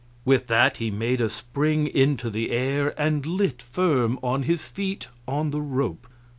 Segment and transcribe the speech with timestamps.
[0.25, 5.09] With that he made a spring into the air and lit firm on his feet
[5.27, 6.07] on the rope.